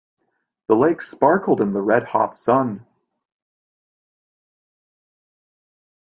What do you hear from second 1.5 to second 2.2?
in the red